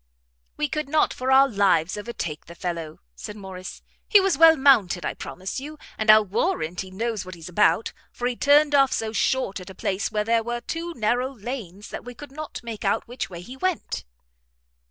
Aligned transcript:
"We 0.57 0.67
could 0.67 0.89
not 0.89 1.13
for 1.13 1.31
our 1.31 1.47
lives 1.47 1.95
overtake 1.95 2.45
the 2.47 2.55
fellow," 2.55 3.01
said 3.15 3.35
Morrice; 3.37 3.83
"he 4.07 4.19
was 4.19 4.35
well 4.35 4.57
mounted, 4.57 5.05
I 5.05 5.13
promise 5.13 5.59
you, 5.59 5.77
and 5.95 6.09
I'll 6.09 6.25
warrant 6.25 6.81
he 6.81 6.89
knows 6.89 7.23
what 7.23 7.35
he's 7.35 7.49
about, 7.49 7.93
for 8.11 8.25
he 8.27 8.35
turned 8.35 8.73
off 8.73 8.91
so 8.91 9.13
short 9.13 9.59
at 9.59 9.69
a 9.69 9.75
place 9.75 10.11
where 10.11 10.23
there 10.25 10.41
were 10.41 10.61
two 10.61 10.95
narrow 10.95 11.31
lanes, 11.31 11.89
that 11.89 12.03
we 12.03 12.15
could 12.15 12.31
not 12.31 12.61
make 12.63 12.83
out 12.83 13.07
which 13.07 13.29
way 13.29 13.41
he 13.41 13.55
went." 13.55 14.03